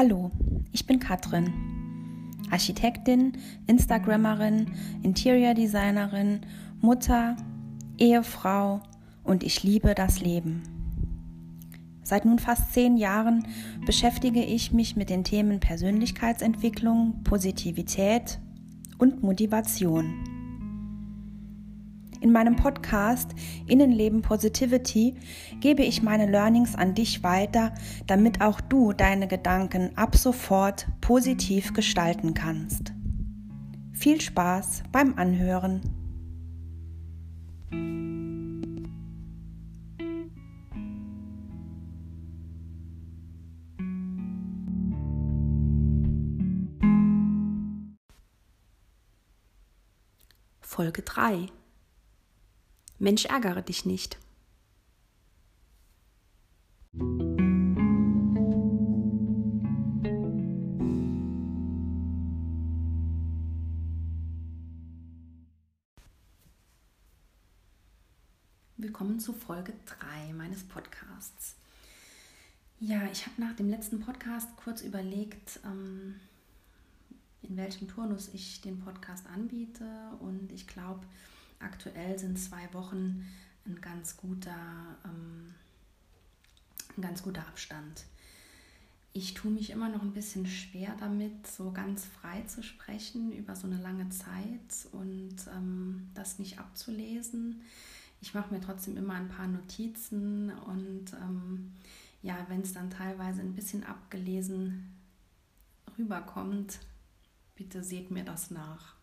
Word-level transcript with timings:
Hallo, 0.00 0.30
ich 0.70 0.86
bin 0.86 1.00
Katrin, 1.00 1.52
Architektin, 2.52 3.32
Instagrammerin, 3.66 4.70
Interior 5.02 5.54
Designerin, 5.54 6.42
Mutter, 6.80 7.34
Ehefrau 7.98 8.80
und 9.24 9.42
ich 9.42 9.64
liebe 9.64 9.96
das 9.96 10.20
Leben. 10.20 10.62
Seit 12.04 12.26
nun 12.26 12.38
fast 12.38 12.72
zehn 12.72 12.96
Jahren 12.96 13.44
beschäftige 13.86 14.44
ich 14.44 14.72
mich 14.72 14.94
mit 14.94 15.10
den 15.10 15.24
Themen 15.24 15.58
Persönlichkeitsentwicklung, 15.58 17.24
Positivität 17.24 18.38
und 18.98 19.24
Motivation. 19.24 20.27
In 22.20 22.32
meinem 22.32 22.56
Podcast 22.56 23.34
Innenleben 23.66 24.22
Positivity 24.22 25.14
gebe 25.60 25.82
ich 25.82 26.02
meine 26.02 26.26
Learnings 26.26 26.74
an 26.74 26.94
dich 26.94 27.22
weiter, 27.22 27.74
damit 28.06 28.40
auch 28.40 28.60
du 28.60 28.92
deine 28.92 29.28
Gedanken 29.28 29.96
ab 29.96 30.16
sofort 30.16 30.88
positiv 31.00 31.74
gestalten 31.74 32.34
kannst. 32.34 32.92
Viel 33.92 34.20
Spaß 34.20 34.82
beim 34.90 35.14
Anhören. 35.16 35.80
Folge 50.60 51.02
3 51.02 51.48
Mensch, 53.00 53.26
ärgere 53.26 53.62
dich 53.62 53.84
nicht. 53.84 54.18
Willkommen 68.76 69.20
zu 69.20 69.32
Folge 69.32 69.74
3 69.86 70.32
meines 70.32 70.64
Podcasts. 70.64 71.54
Ja, 72.80 73.08
ich 73.12 73.26
habe 73.26 73.40
nach 73.40 73.54
dem 73.54 73.68
letzten 73.68 74.00
Podcast 74.00 74.48
kurz 74.56 74.82
überlegt, 74.82 75.60
ähm, 75.64 76.16
in 77.42 77.56
welchem 77.56 77.86
Turnus 77.86 78.28
ich 78.34 78.60
den 78.60 78.80
Podcast 78.80 79.24
anbiete 79.28 79.88
und 80.18 80.50
ich 80.50 80.66
glaube, 80.66 81.06
aktuell 81.60 82.18
sind 82.18 82.38
zwei 82.38 82.72
Wochen 82.72 83.26
ein 83.66 83.80
ganz 83.80 84.16
guter, 84.16 84.96
ähm, 85.04 85.54
ein 86.96 87.02
ganz 87.02 87.22
guter 87.22 87.46
Abstand. 87.46 88.04
Ich 89.12 89.34
tue 89.34 89.50
mich 89.50 89.70
immer 89.70 89.88
noch 89.88 90.02
ein 90.02 90.12
bisschen 90.12 90.46
schwer 90.46 90.94
damit, 91.00 91.46
so 91.46 91.72
ganz 91.72 92.04
frei 92.04 92.42
zu 92.42 92.62
sprechen 92.62 93.32
über 93.32 93.56
so 93.56 93.66
eine 93.66 93.80
lange 93.80 94.08
Zeit 94.10 94.92
und 94.92 95.36
ähm, 95.54 96.08
das 96.14 96.38
nicht 96.38 96.58
abzulesen. 96.58 97.62
Ich 98.20 98.34
mache 98.34 98.52
mir 98.52 98.60
trotzdem 98.60 98.96
immer 98.96 99.14
ein 99.14 99.28
paar 99.28 99.46
Notizen 99.46 100.50
und 100.50 101.12
ähm, 101.14 101.72
ja, 102.22 102.46
wenn 102.48 102.60
es 102.62 102.72
dann 102.72 102.90
teilweise 102.90 103.40
ein 103.40 103.54
bisschen 103.54 103.84
abgelesen 103.84 104.92
rüberkommt, 105.96 106.78
bitte 107.54 107.82
seht 107.82 108.10
mir 108.10 108.24
das 108.24 108.50
nach. 108.50 108.97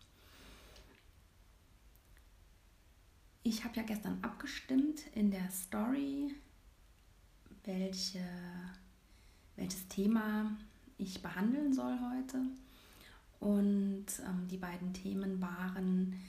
Ich 3.48 3.62
habe 3.62 3.76
ja 3.76 3.84
gestern 3.84 4.18
abgestimmt 4.22 5.06
in 5.14 5.30
der 5.30 5.48
Story, 5.52 6.34
welche, 7.62 8.26
welches 9.54 9.86
Thema 9.86 10.50
ich 10.98 11.22
behandeln 11.22 11.72
soll 11.72 11.96
heute. 12.10 12.40
Und 13.38 14.06
ähm, 14.26 14.48
die 14.50 14.56
beiden 14.56 14.92
Themen 14.94 15.40
waren 15.40 16.20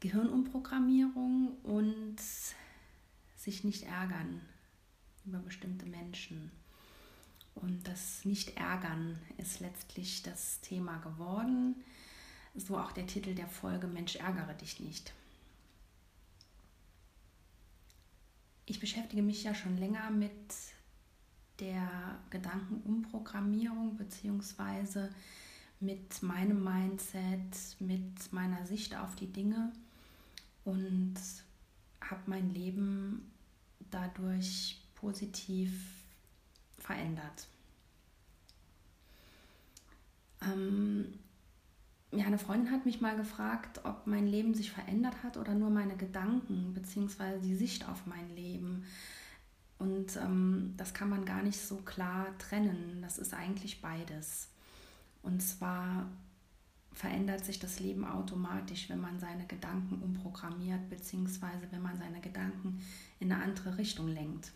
Gehirnumprogrammierung 0.00 1.56
und 1.62 2.16
sich 3.36 3.62
nicht 3.62 3.84
ärgern 3.84 4.40
über 5.24 5.38
bestimmte 5.38 5.86
Menschen. 5.86 6.50
Und 7.54 7.86
das 7.86 8.24
Nicht-Ärgern 8.24 9.20
ist 9.36 9.60
letztlich 9.60 10.24
das 10.24 10.60
Thema 10.62 10.98
geworden. 10.98 11.76
So 12.56 12.76
auch 12.76 12.90
der 12.90 13.06
Titel 13.06 13.36
der 13.36 13.46
Folge 13.46 13.86
Mensch, 13.86 14.16
ärgere 14.16 14.54
dich 14.54 14.80
nicht. 14.80 15.14
Ich 18.70 18.78
beschäftige 18.78 19.22
mich 19.22 19.42
ja 19.42 19.52
schon 19.52 19.76
länger 19.76 20.10
mit 20.12 20.30
der 21.58 22.20
Gedankenumprogrammierung 22.30 23.96
bzw. 23.96 25.08
mit 25.80 26.22
meinem 26.22 26.62
Mindset, 26.62 27.80
mit 27.80 28.32
meiner 28.32 28.64
Sicht 28.66 28.94
auf 28.94 29.16
die 29.16 29.26
Dinge 29.26 29.72
und 30.64 31.16
habe 32.00 32.22
mein 32.26 32.50
Leben 32.50 33.32
dadurch 33.90 34.80
positiv 34.94 35.72
verändert. 36.78 37.48
Ähm, 40.42 41.18
ja, 42.12 42.24
eine 42.24 42.38
Freundin 42.38 42.72
hat 42.72 42.86
mich 42.86 43.00
mal 43.00 43.16
gefragt, 43.16 43.80
ob 43.84 44.06
mein 44.06 44.26
Leben 44.26 44.54
sich 44.54 44.72
verändert 44.72 45.22
hat 45.22 45.36
oder 45.36 45.54
nur 45.54 45.70
meine 45.70 45.96
Gedanken 45.96 46.74
bzw. 46.74 47.38
die 47.42 47.54
Sicht 47.54 47.88
auf 47.88 48.06
mein 48.06 48.34
Leben. 48.34 48.84
Und 49.78 50.16
ähm, 50.16 50.74
das 50.76 50.92
kann 50.92 51.08
man 51.08 51.24
gar 51.24 51.42
nicht 51.42 51.60
so 51.60 51.76
klar 51.76 52.26
trennen. 52.38 52.98
Das 53.00 53.18
ist 53.18 53.32
eigentlich 53.32 53.80
beides. 53.80 54.48
Und 55.22 55.40
zwar 55.40 56.10
verändert 56.92 57.44
sich 57.44 57.60
das 57.60 57.78
Leben 57.78 58.04
automatisch, 58.04 58.90
wenn 58.90 59.00
man 59.00 59.20
seine 59.20 59.46
Gedanken 59.46 60.02
umprogrammiert 60.02 60.90
bzw. 60.90 61.46
wenn 61.70 61.82
man 61.82 61.96
seine 61.96 62.20
Gedanken 62.20 62.80
in 63.20 63.32
eine 63.32 63.42
andere 63.42 63.78
Richtung 63.78 64.08
lenkt. 64.08 64.52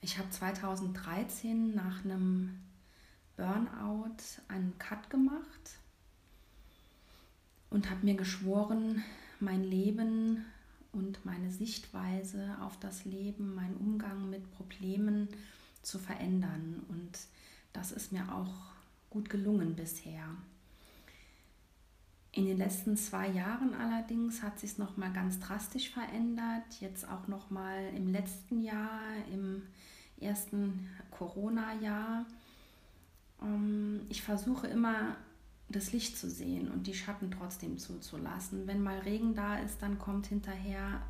Ich 0.00 0.18
habe 0.18 0.28
2013 0.28 1.74
nach 1.74 2.04
einem 2.04 2.58
Burnout 3.36 4.16
einen 4.48 4.78
Cut 4.78 5.10
gemacht 5.10 5.78
und 7.70 7.90
habe 7.90 8.04
mir 8.04 8.14
geschworen, 8.14 9.02
mein 9.40 9.62
Leben 9.62 10.44
und 10.92 11.24
meine 11.24 11.50
Sichtweise 11.50 12.56
auf 12.62 12.78
das 12.80 13.04
Leben, 13.04 13.54
meinen 13.54 13.76
Umgang 13.76 14.30
mit 14.30 14.50
Problemen 14.52 15.28
zu 15.82 15.98
verändern. 15.98 16.82
Und 16.88 17.18
das 17.72 17.92
ist 17.92 18.12
mir 18.12 18.32
auch 18.32 18.72
gut 19.10 19.28
gelungen 19.28 19.76
bisher. 19.76 20.24
In 22.32 22.46
den 22.46 22.58
letzten 22.58 22.96
zwei 22.96 23.28
Jahren 23.28 23.74
allerdings 23.74 24.42
hat 24.42 24.58
sich 24.58 24.72
es 24.72 24.78
noch 24.78 24.96
mal 24.96 25.12
ganz 25.12 25.40
drastisch 25.40 25.90
verändert. 25.90 26.64
Jetzt 26.80 27.08
auch 27.08 27.28
noch 27.28 27.50
mal 27.50 27.92
im 27.94 28.12
letzten 28.12 28.62
Jahr, 28.62 29.00
im 29.32 29.62
ersten 30.20 30.88
Corona-Jahr 31.10 32.26
ich 34.08 34.22
versuche 34.22 34.66
immer 34.66 35.16
das 35.68 35.92
Licht 35.92 36.16
zu 36.16 36.30
sehen 36.30 36.70
und 36.70 36.86
die 36.86 36.94
Schatten 36.94 37.30
trotzdem 37.30 37.78
zuzulassen. 37.78 38.66
Wenn 38.66 38.82
mal 38.82 38.98
Regen 39.00 39.34
da 39.34 39.58
ist, 39.58 39.82
dann 39.82 39.98
kommt 39.98 40.26
hinterher 40.26 41.02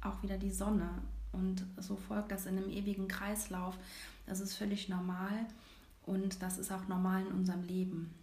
auch 0.00 0.22
wieder 0.22 0.38
die 0.38 0.50
Sonne 0.50 0.90
und 1.32 1.64
so 1.78 1.96
folgt 1.96 2.32
das 2.32 2.46
in 2.46 2.56
einem 2.56 2.70
ewigen 2.70 3.08
Kreislauf. 3.08 3.76
Das 4.26 4.40
ist 4.40 4.54
völlig 4.54 4.88
normal 4.88 5.46
und 6.06 6.42
das 6.42 6.58
ist 6.58 6.72
auch 6.72 6.88
normal 6.88 7.26
in 7.26 7.32
unserem 7.32 7.62
Leben. 7.62 8.14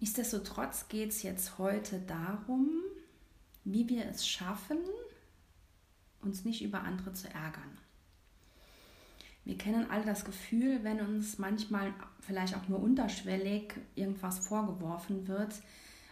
Nichtsdestotrotz 0.00 0.88
geht 0.88 1.10
es 1.10 1.22
jetzt 1.22 1.58
heute 1.58 1.98
darum, 2.00 2.68
wie 3.64 3.88
wir 3.88 4.06
es 4.06 4.26
schaffen, 4.26 4.78
uns 6.20 6.44
nicht 6.44 6.62
über 6.62 6.82
andere 6.82 7.12
zu 7.12 7.28
ärgern. 7.28 7.78
Wir 9.48 9.56
kennen 9.56 9.90
alle 9.90 10.04
das 10.04 10.26
Gefühl, 10.26 10.80
wenn 10.82 11.00
uns 11.00 11.38
manchmal 11.38 11.94
vielleicht 12.20 12.54
auch 12.54 12.68
nur 12.68 12.82
unterschwellig 12.82 13.72
irgendwas 13.94 14.40
vorgeworfen 14.40 15.26
wird, 15.26 15.54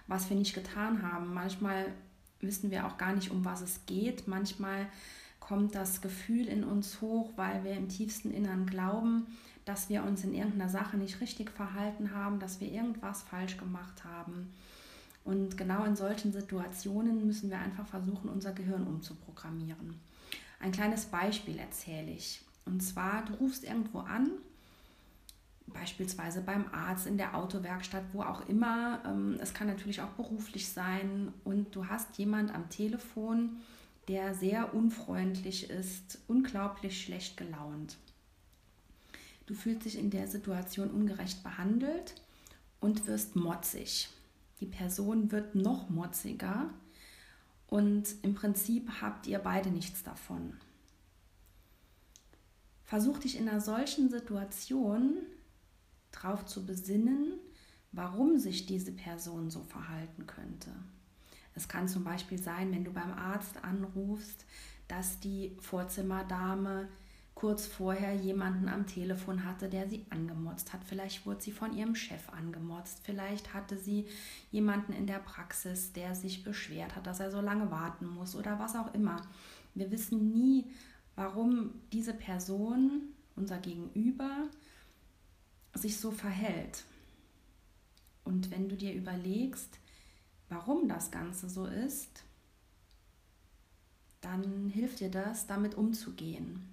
was 0.07 0.31
wir 0.31 0.39
nicht 0.39 0.55
getan 0.55 1.03
haben. 1.03 1.35
Manchmal 1.35 1.93
wissen 2.41 2.71
wir 2.71 2.87
auch 2.87 2.97
gar 2.97 3.15
nicht, 3.15 3.31
um 3.31 3.45
was 3.45 3.61
es 3.61 3.85
geht. 3.85 4.27
Manchmal 4.27 4.87
kommt 5.39 5.75
das 5.75 6.01
Gefühl 6.01 6.47
in 6.47 6.65
uns 6.65 7.03
hoch, 7.03 7.35
weil 7.37 7.63
wir 7.63 7.73
im 7.73 7.91
tiefsten 7.91 8.31
Innern 8.31 8.65
glauben, 8.65 9.27
dass 9.67 9.91
wir 9.91 10.03
uns 10.05 10.25
in 10.25 10.33
irgendeiner 10.33 10.71
Sache 10.71 10.97
nicht 10.97 11.21
richtig 11.21 11.51
verhalten 11.51 12.15
haben, 12.15 12.41
dass 12.41 12.63
wir 12.63 12.73
irgendwas 12.73 13.23
falsch 13.23 13.59
gemacht 13.59 14.03
haben. 14.03 14.51
Und 15.25 15.59
genau 15.59 15.85
in 15.85 15.95
solchen 15.95 16.33
Situationen 16.33 17.27
müssen 17.27 17.51
wir 17.51 17.59
einfach 17.59 17.87
versuchen, 17.87 18.31
unser 18.31 18.53
Gehirn 18.53 18.87
umzuprogrammieren. 18.87 20.01
Ein 20.59 20.73
kleines 20.73 21.05
Beispiel 21.05 21.59
erzähle 21.59 22.13
ich. 22.13 22.46
Und 22.67 22.81
zwar, 22.81 23.25
du 23.25 23.35
rufst 23.35 23.65
irgendwo 23.65 24.01
an, 24.01 24.31
beispielsweise 25.67 26.43
beim 26.43 26.67
Arzt, 26.73 27.07
in 27.07 27.17
der 27.17 27.35
Autowerkstatt, 27.37 28.05
wo 28.13 28.23
auch 28.23 28.49
immer. 28.49 29.03
Ähm, 29.07 29.39
es 29.41 29.55
kann 29.55 29.69
natürlich 29.69 30.03
auch 30.03 30.11
beruflich 30.11 30.69
sein 30.69 31.33
und 31.45 31.75
du 31.75 31.87
hast 31.87 32.19
jemand 32.19 32.55
am 32.55 32.69
Telefon, 32.69 33.57
der 34.09 34.35
sehr 34.35 34.75
unfreundlich 34.75 35.71
ist, 35.71 36.19
unglaublich 36.29 37.03
schlecht 37.03 37.37
gelaunt. 37.37 37.97
Du 39.47 39.55
fühlst 39.55 39.85
dich 39.85 39.99
in 39.99 40.11
der 40.11 40.27
Situation 40.27 40.91
ungerecht 40.91 41.43
behandelt 41.43 42.15
und 42.81 43.07
wirst 43.07 43.37
motzig. 43.37 44.09
Die 44.61 44.67
Person 44.67 45.31
wird 45.31 45.55
noch 45.55 45.89
motziger 45.89 46.71
und 47.69 48.07
im 48.23 48.35
Prinzip 48.35 48.91
habt 49.01 49.27
ihr 49.27 49.39
beide 49.39 49.71
nichts 49.71 50.03
davon. 50.03 50.55
Versuch 52.87 53.19
dich 53.19 53.39
in 53.39 53.49
einer 53.49 53.61
solchen 53.61 54.09
Situation 54.09 55.17
darauf 56.13 56.47
zu 56.47 56.65
besinnen, 56.65 57.35
warum 57.93 58.39
sich 58.39 58.67
diese 58.67 58.93
Person 58.93 59.51
so 59.51 59.63
verhalten 59.63 60.27
könnte. 60.27 60.71
Es 61.55 61.69
kann 61.69 61.89
zum 61.89 62.05
Beispiel 62.05 62.39
sein, 62.39 62.71
wenn 62.73 62.85
du 62.85 62.93
beim 62.93 63.13
Arzt 63.13 63.65
anrufst, 63.65 64.45
dass 64.89 65.19
die 65.21 65.57
Vorzimmerdame 65.61 66.89
kurz 67.35 67.67
vorher 67.67 68.15
jemanden 68.15 68.69
am 68.69 68.87
Telefon 68.87 69.45
hatte, 69.45 69.69
der 69.69 69.89
sie 69.89 70.07
angemotzt 70.09 70.73
hat. 70.73 70.85
Vielleicht 70.85 71.27
wurde 71.27 71.43
sie 71.43 71.53
von 71.53 71.77
ihrem 71.77 71.95
Chef 71.95 72.31
angemotzt. 72.33 73.01
Vielleicht 73.03 73.53
hatte 73.53 73.77
sie 73.77 74.07
jemanden 74.51 74.93
in 74.93 75.07
der 75.07 75.19
Praxis, 75.19 75.93
der 75.93 76.15
sich 76.15 76.45
beschwert 76.45 76.97
hat, 76.97 77.07
dass 77.07 77.21
er 77.21 77.31
so 77.31 77.41
lange 77.41 77.71
warten 77.71 78.07
muss 78.07 78.37
oder 78.37 78.59
was 78.59 78.75
auch 78.75 78.95
immer. 78.95 79.21
Wir 79.75 79.91
wissen 79.91 80.33
nie, 80.33 80.65
warum 81.17 81.71
diese 81.93 82.15
Person, 82.15 83.15
unser 83.35 83.59
Gegenüber, 83.59 84.49
sich 85.75 85.99
so 85.99 86.11
verhält. 86.11 86.85
Und 88.25 88.51
wenn 88.51 88.69
du 88.69 88.77
dir 88.77 88.95
überlegst, 88.95 89.79
warum 90.49 90.89
das 90.89 91.11
Ganze 91.11 91.49
so 91.49 91.67
ist, 91.67 92.23
dann 94.21 94.69
hilft 94.69 95.01
dir 95.01 95.11
das, 95.11 95.47
damit 95.47 95.75
umzugehen. 95.75 96.69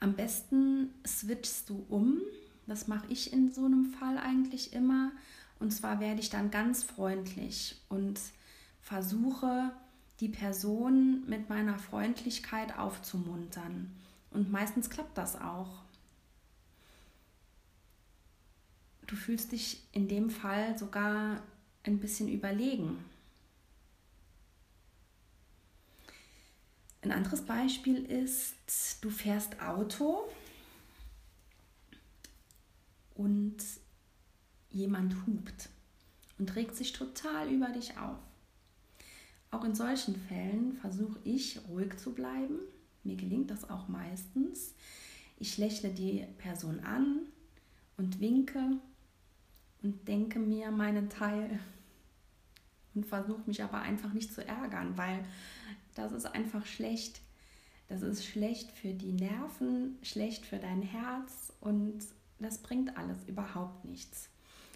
Am 0.00 0.14
besten 0.14 0.90
switchst 1.06 1.70
du 1.70 1.84
um. 1.88 2.20
Das 2.66 2.88
mache 2.88 3.06
ich 3.08 3.32
in 3.32 3.52
so 3.52 3.64
einem 3.64 3.86
Fall 3.86 4.18
eigentlich 4.18 4.72
immer. 4.72 5.12
Und 5.58 5.70
zwar 5.72 6.00
werde 6.00 6.20
ich 6.20 6.28
dann 6.28 6.50
ganz 6.50 6.82
freundlich 6.82 7.80
und 7.88 8.20
versuche, 8.80 9.72
die 10.20 10.28
Person 10.28 11.24
mit 11.28 11.48
meiner 11.48 11.78
Freundlichkeit 11.78 12.78
aufzumuntern. 12.78 13.90
Und 14.30 14.50
meistens 14.50 14.88
klappt 14.88 15.18
das 15.18 15.40
auch. 15.40 15.82
Du 19.06 19.16
fühlst 19.16 19.52
dich 19.52 19.82
in 19.92 20.08
dem 20.08 20.30
Fall 20.30 20.78
sogar 20.78 21.42
ein 21.84 21.98
bisschen 21.98 22.28
überlegen. 22.28 23.04
Ein 27.02 27.12
anderes 27.12 27.42
Beispiel 27.42 28.04
ist, 28.04 29.04
du 29.04 29.10
fährst 29.10 29.60
Auto 29.60 30.22
und 33.14 33.56
jemand 34.70 35.14
hupt 35.26 35.68
und 36.38 36.54
regt 36.54 36.76
sich 36.76 36.92
total 36.92 37.50
über 37.50 37.68
dich 37.70 37.98
auf. 37.98 38.18
Auch 39.52 39.64
in 39.64 39.74
solchen 39.74 40.16
Fällen 40.16 40.72
versuche 40.72 41.20
ich 41.24 41.60
ruhig 41.68 41.98
zu 41.98 42.14
bleiben. 42.14 42.58
Mir 43.04 43.16
gelingt 43.16 43.50
das 43.50 43.68
auch 43.68 43.86
meistens. 43.86 44.74
Ich 45.38 45.58
lächle 45.58 45.90
die 45.90 46.26
Person 46.38 46.80
an 46.80 47.20
und 47.98 48.18
winke 48.18 48.78
und 49.82 50.08
denke 50.08 50.38
mir 50.38 50.70
meinen 50.70 51.10
Teil 51.10 51.60
und 52.94 53.04
versuche 53.04 53.42
mich 53.46 53.62
aber 53.62 53.82
einfach 53.82 54.14
nicht 54.14 54.32
zu 54.32 54.46
ärgern, 54.46 54.96
weil 54.96 55.22
das 55.94 56.12
ist 56.12 56.26
einfach 56.26 56.64
schlecht. 56.64 57.20
Das 57.88 58.00
ist 58.00 58.24
schlecht 58.24 58.70
für 58.70 58.94
die 58.94 59.12
Nerven, 59.12 59.98
schlecht 60.02 60.46
für 60.46 60.58
dein 60.58 60.80
Herz 60.80 61.52
und 61.60 61.98
das 62.38 62.56
bringt 62.56 62.96
alles 62.96 63.18
überhaupt 63.26 63.84
nichts. 63.84 64.30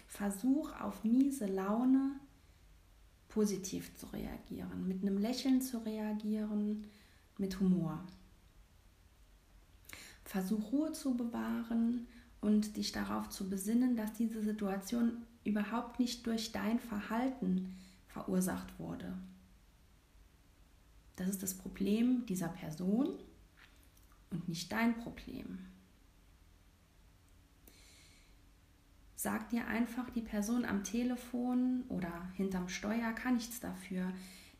Versuch 0.07 0.71
auf 0.79 1.03
miese 1.03 1.47
Laune 1.47 2.19
positiv 3.37 3.95
zu 3.95 4.07
reagieren, 4.07 4.87
mit 4.87 5.03
einem 5.03 5.19
Lächeln 5.19 5.61
zu 5.61 5.77
reagieren, 5.85 6.87
mit 7.37 7.59
Humor. 7.59 8.03
Versuch 10.25 10.71
Ruhe 10.71 10.91
zu 10.93 11.15
bewahren 11.15 12.07
und 12.41 12.77
dich 12.77 12.93
darauf 12.93 13.29
zu 13.29 13.47
besinnen, 13.47 13.95
dass 13.95 14.13
diese 14.13 14.41
Situation 14.41 15.21
überhaupt 15.43 15.99
nicht 15.99 16.25
durch 16.25 16.51
dein 16.51 16.79
Verhalten 16.79 17.75
verursacht 18.07 18.79
wurde. 18.79 19.15
Das 21.15 21.29
ist 21.29 21.43
das 21.43 21.53
Problem 21.53 22.25
dieser 22.25 22.49
Person 22.49 23.19
und 24.31 24.49
nicht 24.49 24.71
dein 24.71 24.97
Problem. 24.97 25.59
Sag 29.27 29.49
dir 29.49 29.67
einfach, 29.67 30.09
die 30.11 30.21
Person 30.21 30.63
am 30.63 30.85
Telefon 30.85 31.83
oder 31.89 32.29
hinterm 32.35 32.69
Steuer 32.69 33.11
kann 33.11 33.33
nichts 33.33 33.59
dafür, 33.59 34.13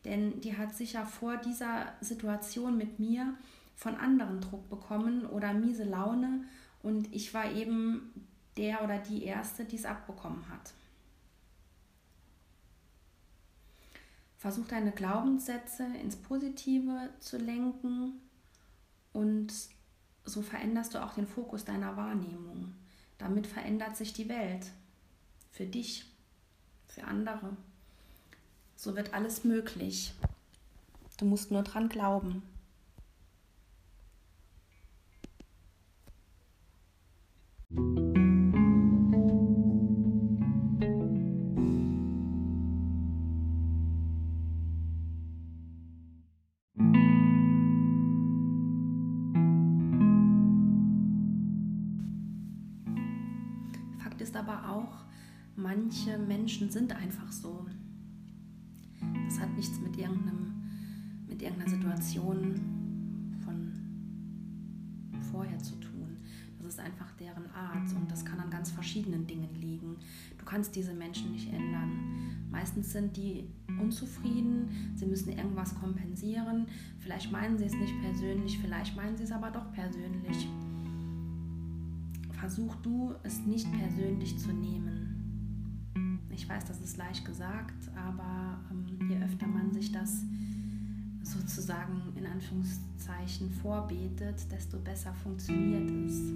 denn 0.03 0.41
die 0.41 0.57
hat 0.57 0.75
sicher 0.75 1.05
vor 1.05 1.37
dieser 1.37 1.93
Situation 2.01 2.77
mit 2.77 2.99
mir 2.99 3.33
von 3.77 3.95
anderen 3.95 4.41
Druck 4.41 4.69
bekommen 4.69 5.25
oder 5.25 5.53
miese 5.53 5.85
Laune 5.85 6.43
und 6.83 7.15
ich 7.15 7.33
war 7.33 7.49
eben 7.49 8.11
der 8.57 8.83
oder 8.83 8.97
die 8.97 9.23
Erste, 9.23 9.63
die 9.63 9.77
es 9.77 9.85
abbekommen 9.85 10.49
hat. 10.49 10.73
Versuch 14.35 14.67
deine 14.67 14.91
Glaubenssätze 14.91 15.85
ins 16.03 16.17
Positive 16.17 17.09
zu 17.21 17.37
lenken 17.37 18.19
und 19.13 19.53
so 20.25 20.41
veränderst 20.41 20.93
du 20.93 21.01
auch 21.01 21.13
den 21.13 21.25
Fokus 21.25 21.63
deiner 21.63 21.95
Wahrnehmung. 21.95 22.73
Damit 23.17 23.47
verändert 23.47 23.97
sich 23.97 24.13
die 24.13 24.29
Welt. 24.29 24.67
Für 25.51 25.65
dich, 25.65 26.05
für 26.87 27.03
andere. 27.03 27.55
So 28.75 28.95
wird 28.95 29.13
alles 29.13 29.43
möglich. 29.43 30.13
Du 31.17 31.25
musst 31.25 31.49
nur 31.51 31.63
dran 31.63 31.89
glauben. 31.89 32.43
Aber 54.35 54.69
auch, 54.69 55.05
manche 55.55 56.17
Menschen 56.17 56.69
sind 56.69 56.93
einfach 56.93 57.31
so. 57.31 57.65
Das 59.25 59.39
hat 59.39 59.53
nichts 59.55 59.79
mit, 59.79 59.97
irgendeinem, 59.97 60.53
mit 61.27 61.41
irgendeiner 61.41 61.69
Situation 61.69 62.59
von 63.43 63.71
vorher 65.31 65.57
zu 65.59 65.75
tun. 65.75 66.17
Das 66.59 66.73
ist 66.73 66.79
einfach 66.79 67.11
deren 67.13 67.49
Art 67.51 67.93
und 67.95 68.11
das 68.11 68.25
kann 68.25 68.39
an 68.39 68.49
ganz 68.49 68.71
verschiedenen 68.71 69.25
Dingen 69.25 69.55
liegen. 69.55 69.97
Du 70.37 70.45
kannst 70.45 70.75
diese 70.75 70.93
Menschen 70.93 71.31
nicht 71.31 71.51
ändern. 71.51 72.47
Meistens 72.51 72.91
sind 72.91 73.15
die 73.15 73.47
unzufrieden, 73.79 74.93
sie 74.95 75.05
müssen 75.05 75.31
irgendwas 75.31 75.75
kompensieren. 75.75 76.67
Vielleicht 76.99 77.31
meinen 77.31 77.57
sie 77.57 77.65
es 77.65 77.73
nicht 77.73 77.93
persönlich, 78.01 78.59
vielleicht 78.59 78.95
meinen 78.95 79.15
sie 79.15 79.23
es 79.23 79.31
aber 79.31 79.51
doch 79.51 79.71
persönlich 79.71 80.47
versuch 82.39 82.75
du 82.77 83.15
es 83.23 83.39
nicht 83.45 83.71
persönlich 83.73 84.37
zu 84.39 84.53
nehmen. 84.53 86.23
Ich 86.29 86.47
weiß, 86.47 86.65
das 86.65 86.79
ist 86.81 86.97
leicht 86.97 87.25
gesagt, 87.25 87.89
aber 87.95 88.59
ähm, 88.71 89.09
je 89.09 89.17
öfter 89.23 89.47
man 89.47 89.73
sich 89.73 89.91
das 89.91 90.23
sozusagen 91.23 92.13
in 92.15 92.25
Anführungszeichen 92.25 93.49
vorbetet, 93.49 94.51
desto 94.51 94.79
besser 94.79 95.13
funktioniert 95.13 95.89
es. 95.89 96.31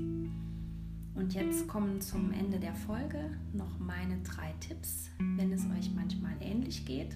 Und 1.14 1.34
jetzt 1.34 1.68
kommen 1.68 2.02
zum 2.02 2.32
Ende 2.32 2.60
der 2.60 2.74
Folge 2.74 3.38
noch 3.54 3.80
meine 3.80 4.22
drei 4.24 4.54
Tipps, 4.60 5.10
wenn 5.20 5.52
es 5.52 5.66
euch 5.66 5.92
manchmal 5.94 6.34
ähnlich 6.40 6.86
geht. 6.86 7.16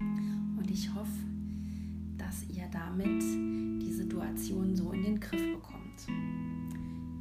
Und 0.00 0.68
ich 0.70 0.92
hoffe, 0.94 1.10
dass 2.16 2.48
ihr 2.48 2.66
damit 2.72 3.22
die 3.82 3.92
Situation 3.92 4.74
so 4.74 4.92
in 4.92 5.02
den 5.02 5.20
Griff 5.20 5.40
bekommt. 5.54 6.47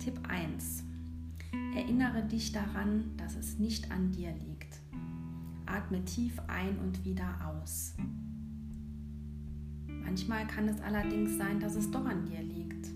Tipp 0.07 0.21
1. 0.29 0.85
Erinnere 1.75 2.23
dich 2.23 2.53
daran, 2.53 3.11
dass 3.17 3.35
es 3.35 3.59
nicht 3.59 3.91
an 3.91 4.09
dir 4.13 4.31
liegt. 4.31 4.79
Atme 5.65 6.05
tief 6.05 6.39
ein 6.47 6.79
und 6.79 7.03
wieder 7.03 7.35
aus. 7.45 7.93
Manchmal 9.85 10.47
kann 10.47 10.69
es 10.69 10.79
allerdings 10.79 11.37
sein, 11.37 11.59
dass 11.59 11.75
es 11.75 11.91
doch 11.91 12.05
an 12.05 12.25
dir 12.25 12.41
liegt. 12.41 12.87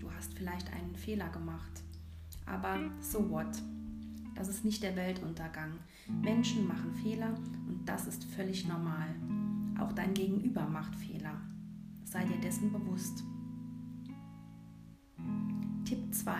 Du 0.00 0.10
hast 0.10 0.34
vielleicht 0.34 0.72
einen 0.72 0.96
Fehler 0.96 1.28
gemacht. 1.28 1.84
Aber 2.44 2.76
so 3.00 3.30
what? 3.30 3.62
Das 4.34 4.48
ist 4.48 4.64
nicht 4.64 4.82
der 4.82 4.96
Weltuntergang. 4.96 5.74
Menschen 6.08 6.66
machen 6.66 6.92
Fehler 6.92 7.36
und 7.68 7.88
das 7.88 8.08
ist 8.08 8.24
völlig 8.24 8.66
normal. 8.66 9.14
Auch 9.78 9.92
dein 9.92 10.12
Gegenüber 10.14 10.66
macht 10.66 10.96
Fehler. 10.96 11.40
Sei 12.04 12.24
dir 12.24 12.40
dessen 12.40 12.72
bewusst. 12.72 13.22
Tipp 15.90 16.14
2. 16.14 16.32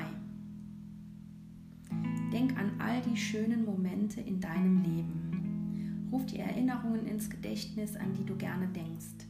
Denk 2.33 2.57
an 2.57 2.71
all 2.79 3.01
die 3.01 3.17
schönen 3.17 3.65
Momente 3.65 4.21
in 4.21 4.41
deinem 4.41 4.81
Leben. 4.85 6.09
Ruf 6.13 6.25
die 6.27 6.39
Erinnerungen 6.39 7.05
ins 7.09 7.29
Gedächtnis, 7.29 7.97
an 7.97 8.15
die 8.15 8.25
du 8.25 8.37
gerne 8.37 8.69
denkst. 8.69 9.27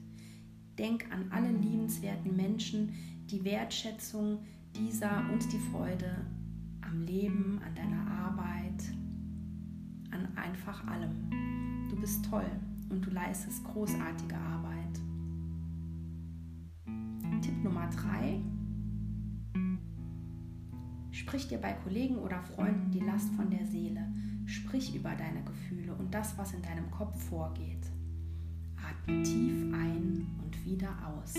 Denk 0.79 1.11
an 1.11 1.25
alle 1.31 1.51
liebenswerten 1.51 2.37
Menschen, 2.37 2.93
die 3.31 3.43
Wertschätzung 3.45 4.41
dieser 4.77 5.25
und 5.33 5.51
die 5.51 5.71
Freude 5.73 6.27
am 6.83 7.01
Leben, 7.01 7.59
an 7.65 7.75
deiner 7.75 8.07
Arbeit, 8.07 8.93
an 10.11 10.37
einfach 10.37 10.87
allem. 10.87 11.31
Du 11.89 11.99
bist 11.99 12.27
toll 12.27 12.51
und 12.91 13.07
du 13.07 13.09
leistest 13.09 13.65
großartige 13.65 14.37
Arbeit. 14.37 15.01
Tipp 17.41 17.65
Nummer 17.65 17.89
3. 17.89 18.50
Sprich 21.21 21.49
dir 21.49 21.59
bei 21.59 21.75
Kollegen 21.75 22.17
oder 22.17 22.41
Freunden 22.41 22.91
die 22.91 23.01
Last 23.01 23.29
von 23.35 23.51
der 23.51 23.67
Seele. 23.67 24.09
Sprich 24.47 24.97
über 24.97 25.11
deine 25.11 25.45
Gefühle 25.45 25.95
und 25.95 26.15
das, 26.15 26.39
was 26.39 26.55
in 26.55 26.63
deinem 26.63 26.91
Kopf 26.91 27.23
vorgeht. 27.25 27.87
Atme 28.83 29.23
tief 29.23 29.71
ein 29.75 30.27
und 30.43 30.65
wieder 30.65 30.89
aus. 31.07 31.35